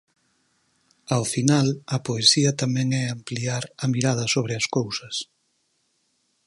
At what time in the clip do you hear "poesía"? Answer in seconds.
2.07-2.51